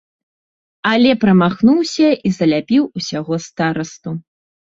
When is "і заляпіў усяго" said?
2.29-3.33